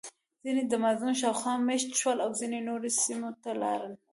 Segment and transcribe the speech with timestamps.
[0.43, 3.93] ځینې د امازون شاوخوا مېشت شول او ځینې نورو سیمو ته لاړل.